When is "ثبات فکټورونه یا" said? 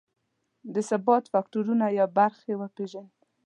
0.89-2.05